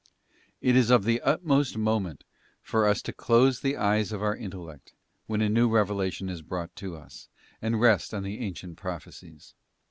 [0.61, 2.23] It is of the utmost moment
[2.63, 4.93] for us to close the eyes of our intellect,
[5.27, 7.29] when a new revelation is brought to us,
[7.61, 9.53] and rest on the ancient prophecies.